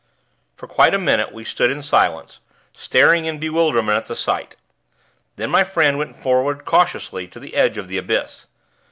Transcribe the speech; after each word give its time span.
For 0.55 0.65
quite 0.65 0.95
a 0.95 0.97
minute 0.97 1.31
we 1.31 1.45
stood 1.45 1.69
in 1.69 1.83
silence, 1.83 2.39
staring 2.75 3.25
in 3.25 3.37
bewilderment 3.37 3.97
at 3.99 4.05
the 4.07 4.15
sight; 4.15 4.55
then 5.35 5.51
my 5.51 5.63
friend 5.63 5.95
went 5.99 6.15
forward 6.15 6.65
cautiously 6.65 7.27
to 7.27 7.39
the 7.39 7.53
edge 7.53 7.77
of 7.77 7.87
the 7.87 7.99
abyss. 7.99 8.47